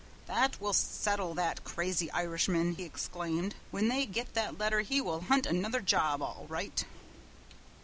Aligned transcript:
"That 0.25 0.59
will 0.59 0.73
settle 0.73 1.35
that 1.35 1.63
crazy 1.63 2.09
Irishman!" 2.09 2.73
he 2.73 2.85
exclaimed. 2.85 3.53
"When 3.69 3.87
they 3.87 4.07
get 4.07 4.33
that 4.33 4.57
letter 4.57 4.79
he 4.81 4.99
will 4.99 5.21
hunt 5.21 5.45
another 5.45 5.79
job, 5.79 6.23
all 6.23 6.47
right!" 6.49 6.83